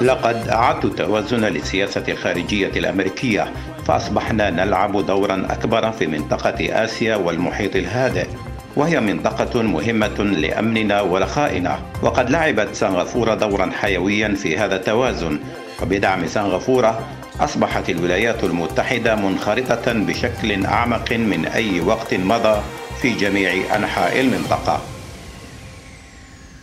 لقد 0.00 0.48
أعدت 0.48 0.86
توازن 0.86 1.44
للسياسة 1.44 2.04
الخارجية 2.08 2.70
الأمريكية 2.76 3.52
فأصبحنا 3.86 4.50
نلعب 4.50 5.06
دورا 5.06 5.46
أكبر 5.50 5.92
في 5.92 6.06
منطقة 6.06 6.84
آسيا 6.84 7.16
والمحيط 7.16 7.76
الهادئ 7.76 8.26
وهي 8.76 9.00
منطقة 9.00 9.62
مهمة 9.62 10.18
لأمننا 10.18 11.00
ورخائنا. 11.00 11.78
وقد 12.02 12.30
لعبت 12.30 12.68
سنغافورة 12.74 13.34
دورا 13.34 13.70
حيويا 13.80 14.34
في 14.34 14.58
هذا 14.58 14.76
التوازن. 14.76 15.38
وبدعم 15.82 16.26
سنغافورة 16.26 17.06
أصبحت 17.40 17.90
الولايات 17.90 18.44
المتحدة 18.44 19.14
منخرطة 19.14 19.92
بشكل 19.92 20.66
أعمق 20.66 21.12
من 21.12 21.46
أي 21.46 21.80
وقت 21.80 22.14
مضى 22.14 22.60
في 23.02 23.10
جميع 23.10 23.76
أنحاء 23.76 24.20
المنطقة. 24.20 24.80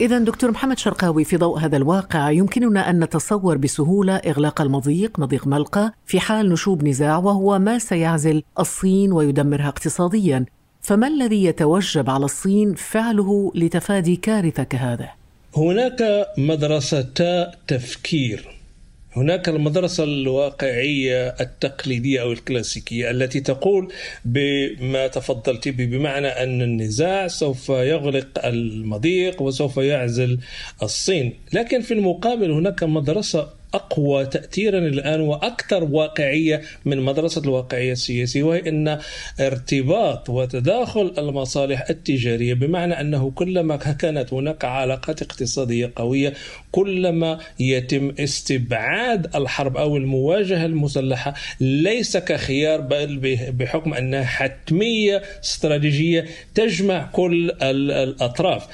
إذا 0.01 0.19
دكتور 0.19 0.51
محمد 0.51 0.77
شرقاوي 0.77 1.23
في 1.23 1.37
ضوء 1.37 1.59
هذا 1.59 1.77
الواقع 1.77 2.31
يمكننا 2.31 2.89
أن 2.89 3.03
نتصور 3.03 3.57
بسهولة 3.57 4.15
إغلاق 4.15 4.61
المضيق 4.61 5.19
مضيق 5.19 5.47
ملقا 5.47 5.91
في 6.05 6.19
حال 6.19 6.49
نشوب 6.49 6.83
نزاع 6.83 7.17
وهو 7.17 7.59
ما 7.59 7.79
سيعزل 7.79 8.43
الصين 8.59 9.11
ويدمرها 9.11 9.67
اقتصاديا 9.67 10.45
فما 10.81 11.07
الذي 11.07 11.43
يتوجب 11.43 12.09
على 12.09 12.25
الصين 12.25 12.73
فعله 12.75 13.51
لتفادي 13.55 14.15
كارثة 14.15 14.63
كهذا؟ 14.63 15.09
هناك 15.57 16.27
مدرستا 16.37 17.51
تفكير 17.67 18.58
هناك 19.13 19.49
المدرسة 19.49 20.03
الواقعية 20.03 21.27
التقليدية 21.27 22.21
أو 22.21 22.31
الكلاسيكية 22.31 23.11
التي 23.11 23.39
تقول 23.39 23.93
بما 24.25 25.07
تفضلت 25.07 25.67
به 25.67 25.85
بمعنى 25.85 26.27
أن 26.27 26.61
النزاع 26.61 27.27
سوف 27.27 27.69
يغلق 27.69 28.45
المضيق 28.45 29.41
وسوف 29.41 29.77
يعزل 29.77 30.39
الصين. 30.83 31.33
لكن 31.53 31.81
في 31.81 31.93
المقابل 31.93 32.51
هناك 32.51 32.83
مدرسة 32.83 33.58
أقوى 33.73 34.25
تاثيرا 34.25 34.79
الآن 34.79 35.21
وأكثر 35.21 35.83
واقعية 35.83 36.61
من 36.85 37.01
مدرسة 37.01 37.41
الواقعية 37.41 37.91
السياسية 37.91 38.43
وهي 38.43 38.69
إن 38.69 38.99
ارتباط 39.39 40.29
وتداخل 40.29 41.13
المصالح 41.17 41.89
التجارية 41.89 42.53
بمعنى 42.53 43.01
أنه 43.01 43.31
كلما 43.31 43.75
كانت 43.75 44.33
هناك 44.33 44.65
علاقات 44.65 45.21
اقتصادية 45.21 45.91
قوية 45.95 46.33
كلما 46.71 47.39
يتم 47.59 48.13
استبعاد 48.19 49.35
الحرب 49.35 49.77
أو 49.77 49.97
المواجهة 49.97 50.65
المسلحة 50.65 51.33
ليس 51.59 52.17
كخيار 52.17 52.81
بل 52.81 53.37
بحكم 53.51 53.93
أنها 53.93 54.23
حتمية 54.23 55.21
استراتيجية 55.43 56.25
تجمع 56.55 57.09
كل 57.11 57.51
الأطراف. 57.61 58.63
آه، 58.63 58.69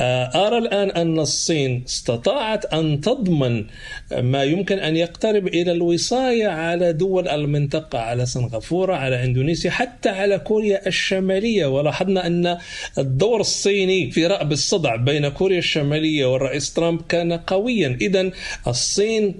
أرى 0.00 0.58
الآن 0.58 0.90
أن 0.90 1.18
الصين 1.18 1.84
استطاعت 1.88 2.64
أن 2.74 3.00
تضمن 3.00 3.64
ما 4.12 4.38
ما 4.38 4.44
يمكن 4.44 4.78
أن 4.78 4.96
يقترب 4.96 5.46
إلى 5.46 5.72
الوصاية 5.72 6.46
على 6.46 6.92
دول 6.92 7.28
المنطقة 7.28 7.98
على 7.98 8.26
سنغافورة 8.26 8.94
على 8.94 9.24
إندونيسيا 9.24 9.70
حتى 9.70 10.08
على 10.08 10.38
كوريا 10.38 10.86
الشمالية. 10.86 11.66
ولاحظنا 11.66 12.26
أن 12.26 12.58
الدور 12.98 13.40
الصيني 13.40 14.10
في 14.10 14.26
رأب 14.26 14.52
الصدع 14.52 14.96
بين 14.96 15.28
كوريا 15.28 15.58
الشمالية 15.58 16.26
والرئيس 16.26 16.72
ترامب 16.72 17.02
كان 17.08 17.32
قويا. 17.32 17.98
إذا 18.00 18.30
الصين 18.66 19.34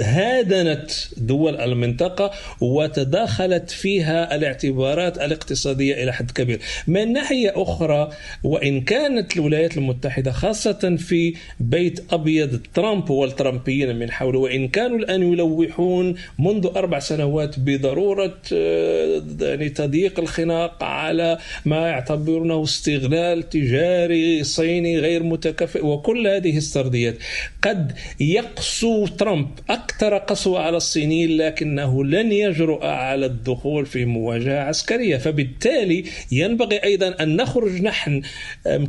هادنت 0.00 0.90
دول 1.16 1.56
المنطقة 1.56 2.30
وتداخلت 2.60 3.70
فيها 3.70 4.34
الاعتبارات 4.34 5.18
الاقتصادية 5.18 6.02
إلى 6.02 6.12
حد 6.12 6.30
كبير. 6.30 6.60
من 6.86 7.12
ناحية 7.12 7.52
أخرى 7.56 8.10
وإن 8.44 8.80
كانت 8.80 9.36
الولايات 9.36 9.76
المتحدة 9.76 10.32
خاصة 10.32 10.96
في 10.96 11.34
بيت 11.60 12.12
أبيض 12.12 12.60
ترامب 12.74 13.10
والترامبيين 13.10 13.96
من 13.96 14.10
حوله 14.10 14.38
وإن 14.38 14.68
كانوا 14.68 14.98
الآن 14.98 15.32
يلوحون 15.32 16.14
منذ 16.38 16.66
أربع 16.76 16.98
سنوات 16.98 17.54
بضرورة 17.58 18.38
آه، 18.52 19.22
يعني 19.40 19.68
تضييق 19.68 20.20
الخناق 20.20 20.84
على 20.84 21.38
ما 21.64 21.88
يعتبرونه 21.88 22.62
استغلال 22.62 23.48
تجاري 23.48 24.44
صيني 24.44 24.98
غير 24.98 25.22
متكافئ 25.22 25.86
وكل 25.86 26.26
هذه 26.26 26.56
السرديات. 26.56 27.16
قد 27.62 27.92
يقسو 28.20 29.06
ترامب 29.06 29.48
أكثر 29.76 30.18
قسوة 30.18 30.60
على 30.60 30.76
الصينيين 30.76 31.36
لكنه 31.36 32.04
لن 32.04 32.32
يجرؤ 32.32 32.84
على 32.84 33.26
الدخول 33.26 33.86
في 33.86 34.04
مواجهة 34.04 34.60
عسكرية. 34.60 35.16
فبالتالي 35.16 36.04
ينبغي 36.32 36.84
أيضا 36.84 37.14
أن 37.20 37.36
نخرج 37.36 37.82
نحن 37.82 38.22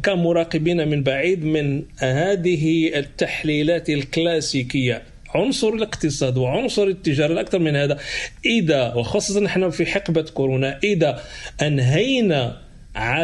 كمراقبين 0.03 0.87
من 0.87 1.03
بعيد 1.03 1.45
من 1.45 1.83
هذه 1.97 2.91
التحليلات 2.99 3.89
الكلاسيكية. 3.89 5.03
عنصر 5.35 5.69
الاقتصاد 5.69 6.37
وعنصر 6.37 6.83
التجارة 6.83 7.33
الأكثر 7.33 7.59
من 7.59 7.75
هذا. 7.75 7.97
إذا 8.45 8.93
وخاصة 8.93 9.39
نحن 9.39 9.69
في 9.69 9.85
حقبة 9.85 10.21
كورونا 10.21 10.79
إذا 10.83 11.23
أنهينا 11.61 12.66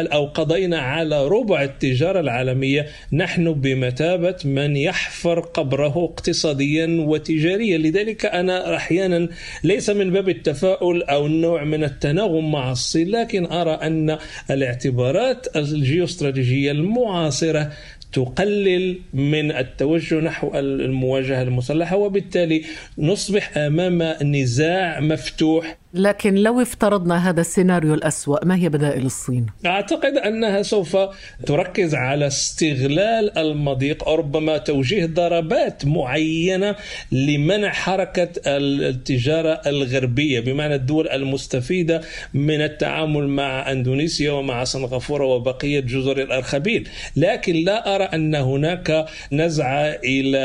أو 0.06 0.26
قضينا 0.26 0.78
على 0.78 1.28
ربع 1.28 1.62
التجارة 1.62 2.20
العالمية 2.20 2.86
نحن 3.12 3.52
بمثابة 3.52 4.36
من 4.44 4.76
يحفر 4.76 5.40
قبره 5.40 6.04
اقتصاديا 6.04 6.86
وتجاريا. 7.00 7.78
لذلك 7.78 8.26
أنا 8.26 8.76
أحيانا 8.76 9.28
ليس 9.64 9.90
من 9.90 10.10
باب 10.10 10.28
التفاؤل 10.28 11.02
أو 11.02 11.26
النوع 11.26 11.64
من 11.64 11.84
التناغم 11.84 12.52
مع 12.52 12.72
الصين 12.72 13.08
لكن 13.08 13.46
أرى 13.46 13.70
أن 13.70 14.18
الاعتبارات 14.50 15.56
الجيوستراتيجية 15.56 16.70
المعاصرة 16.70 17.72
تقلل 18.12 18.98
من 19.14 19.52
التوجه 19.52 20.14
نحو 20.14 20.50
المواجهة 20.54 21.42
المسلحة 21.42 21.96
وبالتالي 21.96 22.62
نصبح 22.98 23.58
أمام 23.58 24.02
نزاع 24.22 25.00
مفتوح 25.00 25.78
لكن 25.94 26.34
لو 26.34 26.62
افترضنا 26.62 27.28
هذا 27.30 27.40
السيناريو 27.40 27.94
الأسوأ 27.94 28.44
ما 28.44 28.56
هي 28.56 28.68
بدائل 28.68 29.06
الصين؟ 29.06 29.46
أعتقد 29.66 30.16
أنها 30.16 30.62
سوف 30.62 30.96
تركز 31.46 31.94
على 31.94 32.26
استغلال 32.26 33.38
المضيق 33.38 34.08
أو 34.08 34.14
ربما 34.14 34.58
توجيه 34.58 35.06
ضربات 35.06 35.86
معينة 35.86 36.76
لمنع 37.12 37.72
حركة 37.72 38.28
التجارة 38.46 39.60
الغربية 39.66 40.40
بمعنى 40.40 40.74
الدول 40.74 41.08
المستفيدة 41.08 42.00
من 42.34 42.60
التعامل 42.60 43.28
مع 43.28 43.72
أندونيسيا 43.72 44.32
ومع 44.32 44.64
سنغافورة 44.64 45.24
وبقية 45.24 45.80
جزر 45.80 46.22
الأرخبيل 46.22 46.88
لكن 47.16 47.54
لا 47.54 47.94
أرى 47.94 48.04
أن 48.04 48.34
هناك 48.34 49.06
نزعة 49.32 49.84
إلى 50.04 50.38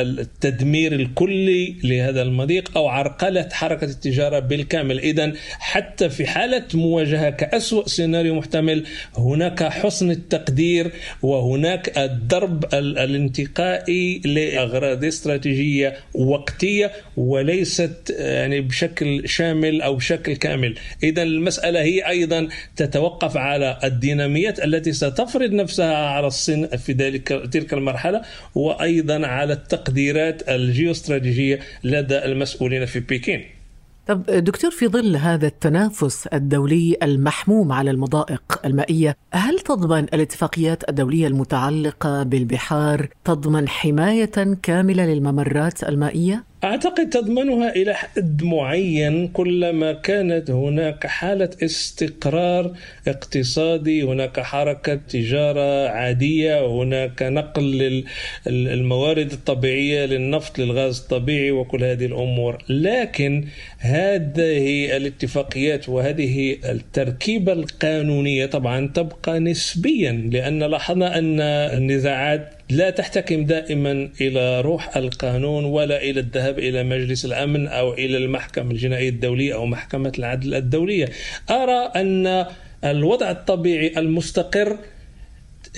التدمير 0.00 0.92
الكلي 0.92 1.76
لهذا 1.84 2.22
المضيق 2.22 2.76
أو 2.76 2.88
عرقلة 2.88 3.48
حركة 3.52 3.84
التجارة 3.84 4.38
بالكامل 4.38 4.91
محتمل. 4.92 4.98
إذا 4.98 5.32
حتى 5.58 6.08
في 6.08 6.26
حالة 6.26 6.64
مواجهة 6.74 7.30
كأسوأ 7.30 7.88
سيناريو 7.88 8.34
محتمل 8.34 8.84
هناك 9.16 9.62
حسن 9.62 10.10
التقدير 10.10 10.90
وهناك 11.22 11.98
الضرب 11.98 12.64
الانتقائي 12.74 14.18
لأغراض 14.24 15.04
استراتيجية 15.04 15.96
وقتية 16.14 16.92
وليست 17.16 18.14
يعني 18.18 18.60
بشكل 18.60 19.28
شامل 19.28 19.82
أو 19.82 19.96
بشكل 19.96 20.36
كامل. 20.36 20.74
إذا 21.02 21.22
المسألة 21.22 21.82
هي 21.82 22.08
أيضا 22.08 22.48
تتوقف 22.76 23.36
على 23.36 23.78
الديناميات 23.84 24.64
التي 24.64 24.92
ستفرض 24.92 25.52
نفسها 25.52 25.96
على 25.96 26.26
الصين 26.26 26.66
في 26.66 26.92
ذلك 26.92 27.28
تلك 27.52 27.72
المرحلة 27.72 28.22
وأيضا 28.54 29.26
على 29.26 29.52
التقديرات 29.52 30.48
الجيوستراتيجية 30.48 31.58
لدى 31.84 32.18
المسؤولين 32.18 32.86
في 32.86 33.00
بكين. 33.00 33.61
طب 34.06 34.22
دكتور 34.26 34.70
في 34.70 34.88
ظل 34.88 35.16
هذا 35.16 35.46
التنافس 35.46 36.26
الدولي 36.26 36.96
المحموم 37.02 37.72
على 37.72 37.90
المضائق 37.90 38.60
المائية، 38.64 39.16
هل 39.32 39.58
تضمن 39.58 40.04
الاتفاقيات 40.04 40.88
الدولية 40.88 41.26
المتعلقة 41.26 42.22
بالبحار 42.22 43.08
تضمن 43.24 43.68
حماية 43.68 44.56
كاملة 44.62 45.06
للممرات 45.06 45.84
المائية؟ 45.84 46.44
أعتقد 46.64 47.10
تضمنها 47.10 47.76
إلى 47.76 47.94
حد 47.94 48.42
معين 48.42 49.28
كلما 49.28 49.92
كانت 49.92 50.50
هناك 50.50 51.06
حالة 51.06 51.50
استقرار 51.62 52.72
اقتصادي، 53.08 54.02
هناك 54.02 54.40
حركة 54.40 54.94
تجارة 54.94 55.88
عادية، 55.88 56.66
هناك 56.66 57.22
نقل 57.22 58.04
للموارد 58.46 59.32
الطبيعية 59.32 60.06
للنفط 60.06 60.58
للغاز 60.58 61.00
الطبيعي 61.00 61.50
وكل 61.50 61.84
هذه 61.84 62.06
الأمور، 62.06 62.64
لكن 62.68 63.44
هذه 63.78 64.96
الاتفاقيات 64.96 65.88
وهذه 65.88 66.56
التركيبة 66.64 67.52
القانونية 67.52 68.46
طبعا 68.46 68.90
تبقى 68.94 69.40
نسبيا 69.40 70.12
لأن 70.32 70.62
لاحظنا 70.62 71.18
أن 71.18 71.40
النزاعات 71.40 72.54
لا 72.70 72.90
تحتكم 72.90 73.44
دائما 73.44 74.10
إلى 74.20 74.60
روح 74.60 74.96
القانون 74.96 75.64
ولا 75.64 76.02
إلى 76.02 76.20
الذهاب 76.20 76.58
إلى 76.58 76.82
مجلس 76.84 77.24
الأمن 77.24 77.68
أو 77.68 77.92
إلى 77.92 78.16
المحكمة 78.16 78.70
الجنائية 78.70 79.08
الدولية 79.08 79.54
أو 79.54 79.66
محكمة 79.66 80.12
العدل 80.18 80.54
الدولية. 80.54 81.08
أرى 81.50 81.92
أن 81.96 82.46
الوضع 82.84 83.30
الطبيعي 83.30 83.92
المستقر 83.96 84.78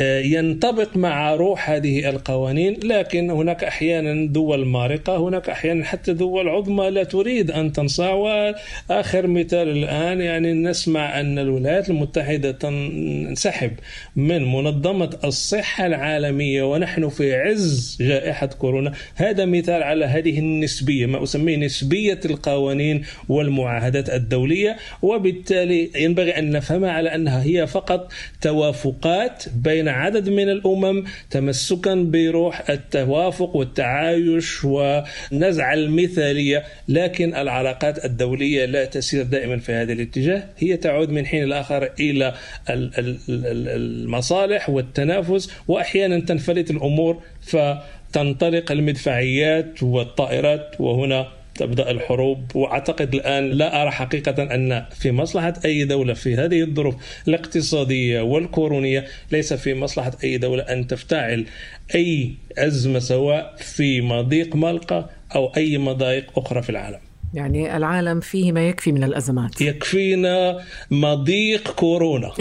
ينطبق 0.00 0.96
مع 0.96 1.34
روح 1.34 1.70
هذه 1.70 2.08
القوانين 2.10 2.76
لكن 2.84 3.30
هناك 3.30 3.64
أحيانا 3.64 4.26
دول 4.32 4.66
مارقة 4.66 5.16
هناك 5.16 5.50
أحيانا 5.50 5.84
حتى 5.84 6.12
دول 6.12 6.48
عظمى 6.48 6.90
لا 6.90 7.04
تريد 7.04 7.50
أن 7.50 7.72
تنصاع. 7.72 8.14
وآخر 8.14 9.26
مثال 9.26 9.68
الآن 9.68 10.20
يعني 10.20 10.52
نسمع 10.52 11.20
أن 11.20 11.38
الولايات 11.38 11.90
المتحدة 11.90 12.50
تنسحب 12.50 13.72
من 14.16 14.52
منظمة 14.52 15.18
الصحة 15.24 15.86
العالمية 15.86 16.62
ونحن 16.62 17.08
في 17.08 17.34
عز 17.34 17.96
جائحة 18.00 18.46
كورونا. 18.46 18.92
هذا 19.14 19.44
مثال 19.44 19.82
على 19.82 20.04
هذه 20.04 20.38
النسبية 20.38 21.06
ما 21.06 21.22
أسميه 21.22 21.56
نسبية 21.56 22.20
القوانين 22.24 23.02
والمعاهدات 23.28 24.10
الدولية. 24.10 24.76
وبالتالي 25.02 25.90
ينبغي 25.96 26.38
أن 26.38 26.50
نفهمها 26.50 26.90
على 26.90 27.14
أنها 27.14 27.42
هي 27.42 27.66
فقط 27.66 28.12
توافقات 28.40 29.44
بين 29.54 29.73
بين 29.74 29.88
عدد 29.88 30.28
من 30.28 30.48
الأمم 30.48 31.04
تمسكا 31.30 31.94
بروح 31.94 32.70
التوافق 32.70 33.56
والتعايش 33.56 34.64
ونزع 34.64 35.72
المثالية 35.72 36.64
لكن 36.88 37.34
العلاقات 37.34 38.04
الدولية 38.04 38.64
لا 38.64 38.84
تسير 38.84 39.22
دائما 39.22 39.58
في 39.58 39.72
هذا 39.72 39.92
الاتجاه. 39.92 40.44
هي 40.58 40.76
تعود 40.76 41.10
من 41.10 41.26
حين 41.26 41.44
لاخر 41.44 41.90
إلى 42.00 42.34
المصالح 42.68 44.70
والتنافس 44.70 45.50
واحيانا 45.68 46.20
تنفلت 46.20 46.70
الأمور 46.70 47.22
فتنطلق 47.42 48.72
المدفعيات 48.72 49.82
والطائرات 49.82 50.80
وهنا 50.80 51.26
تبدأ 51.54 51.90
الحروب 51.90 52.56
وأعتقد 52.56 53.14
الآن 53.14 53.50
لا 53.50 53.82
أرى 53.82 53.90
حقيقة 53.90 54.42
أن 54.42 54.84
في 55.00 55.12
مصلحة 55.12 55.54
أي 55.64 55.84
دولة 55.84 56.14
في 56.14 56.34
هذه 56.34 56.62
الظروف 56.62 56.94
الاقتصادية 57.28 58.20
والكورونية 58.20 59.04
ليس 59.32 59.52
في 59.52 59.74
مصلحة 59.74 60.12
أي 60.24 60.38
دولة 60.38 60.62
أن 60.62 60.86
تفتعل 60.86 61.46
أي 61.94 62.34
أزمة 62.58 62.98
سواء 62.98 63.56
في 63.58 64.00
مضيق 64.00 64.56
ملقا 64.56 65.10
أو 65.34 65.52
أي 65.56 65.78
مضايق 65.78 66.38
أخرى 66.38 66.62
في 66.62 66.70
العالم. 66.70 66.98
يعني 67.34 67.76
العالم 67.76 68.20
فيه 68.20 68.52
ما 68.52 68.68
يكفي 68.68 68.92
من 68.92 69.04
الأزمات 69.04 69.60
يكفينا 69.60 70.60
مضيق 70.90 71.70
كورونا 71.70 72.32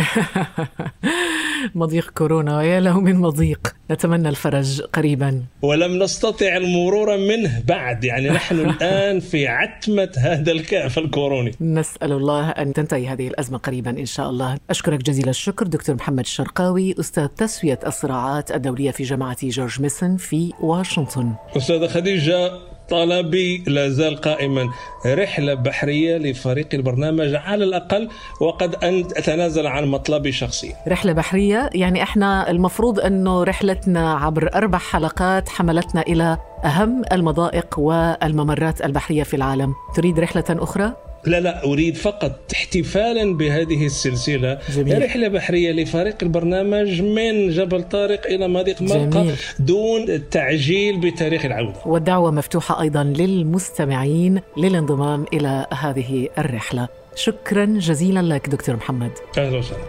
مضيق 1.76 2.10
كورونا 2.10 2.58
ويا 2.58 2.80
له 2.80 3.00
من 3.00 3.16
مضيق. 3.16 3.76
نتمنى 3.92 4.30
الفرج 4.30 4.82
قريبا. 4.82 5.44
ولم 5.62 6.04
نستطع 6.04 6.58
المرور 6.58 7.18
منه 7.18 7.64
بعد. 7.68 8.04
يعني 8.04 8.30
نحن 8.30 8.60
الآن 8.70 9.20
في 9.20 9.48
عتمة 9.48 10.10
هذا 10.18 10.52
الكأف 10.52 10.98
الكوروني. 10.98 11.52
نسأل 11.62 12.12
الله 12.12 12.50
أن 12.50 12.74
تنتهي 12.74 13.08
هذه 13.08 13.28
الأزمة 13.28 13.58
قريبا 13.58 13.90
إن 13.90 14.06
شاء 14.06 14.30
الله. 14.30 14.58
أشكرك 14.70 15.00
جزيل 15.00 15.30
الشكر 15.30 15.68
دكتور 15.68 15.96
محمد 15.96 16.20
الشرقاوي 16.20 16.96
أستاذ 17.00 17.28
تسوية 17.28 17.80
الصراعات 17.88 18.52
الدولية 18.52 18.92
في 18.92 19.04
جامعة 19.04 19.38
جورج 19.44 19.82
ميسون 19.82 20.18
في 20.18 20.52
واشنطن. 20.62 21.34
أستاذة 21.58 21.88
خديجة 21.88 22.52
طلبي 22.90 23.64
لا 23.68 23.90
زال 23.90 24.16
قائما. 24.16 24.70
رحلة 25.06 25.54
بحرية 25.54 26.18
لفريق 26.18 26.68
البرنامج 26.74 27.36
على 27.36 27.64
الأقل 27.64 28.10
وقد 28.42 28.76
أن 28.76 29.00
أتنازل 29.00 29.68
عن 29.68 29.86
مطلبي 29.86 30.32
شخصيا 30.32 30.76
رحلة 30.88 31.14
بحرية 31.14 31.70
يعني 31.74 32.04
إحنا 32.04 32.52
المفروض 32.52 33.00
أنه 33.00 33.44
رحلتنا 33.44 34.14
عبر 34.14 34.50
أربع 34.56 34.78
حلقات 34.78 35.50
حملتنا 35.50 36.02
إلى 36.02 36.38
أهم 36.66 37.02
المضائق 37.12 37.80
والممرات 37.80 38.86
البحرية 38.86 39.24
في 39.24 39.36
العالم. 39.36 39.74
تريد 39.96 40.20
رحلة 40.20 40.46
أخرى؟ 40.50 40.94
لا 41.26 41.40
لا 41.40 41.64
أريد 41.64 41.96
فقط 41.96 42.40
احتفالا 42.54 43.38
بهذه 43.38 43.86
السلسلة 43.86 44.60
جميل. 44.76 45.04
رحلة 45.04 45.28
بحرية 45.28 45.72
لفريق 45.72 46.16
البرنامج 46.22 47.02
من 47.02 47.50
جبل 47.50 47.84
طارق 47.84 48.26
إلى 48.26 48.48
مضيق 48.48 48.84
جميل. 48.84 49.36
دون 49.60 50.30
تعجيل 50.30 51.00
بتاريخ 51.00 51.46
العودة. 51.46 51.80
والدعوة 51.86 52.32
مفتوحة 52.32 52.82
أيضا 52.82 53.04
للمستمعين 53.04 54.42
للانضمام 54.58 55.26
إلى 55.34 55.68
هذه 55.74 56.28
الرحلة. 56.38 56.88
شكرا 57.16 57.66
جزيلا 57.66 58.34
لك 58.36 58.50
دكتور 58.50 58.76
محمد. 58.76 59.12
أهلا 59.38 59.58
وسهلا. 59.58 59.84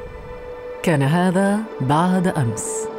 كان 0.82 1.02
هذا 1.02 1.58
بعد 1.80 2.26
أمس. 2.26 2.93